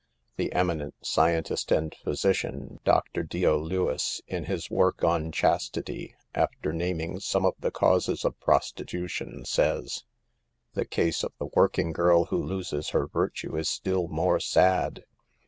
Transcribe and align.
The 0.37 0.51
eminent 0.53 0.95
scientist 1.05 1.71
and 1.71 1.93
physician, 1.93 2.79
Dr. 2.83 3.21
Dio 3.21 3.59
Lewis, 3.59 4.19
in 4.25 4.45
bis 4.45 4.71
work 4.71 5.03
on" 5.03 5.31
Chastity 5.31 6.15
3" 6.33 6.41
after 6.43 6.73
naming 6.73 7.19
some 7.19 7.45
of 7.45 7.53
the 7.59 7.69
causes 7.69 8.25
of 8.25 8.39
prostitution, 8.39 9.45
says: 9.45 10.03
"The 10.73 10.85
case 10.85 11.23
of 11.23 11.33
the 11.37 11.49
working 11.53 11.91
girl 11.91 12.25
who 12.25 12.43
loses 12.43 12.89
her 12.89 13.05
virtue 13.05 13.55
is 13.55 13.69
still 13.69 14.07
more 14.07 14.39
sad. 14.39 15.03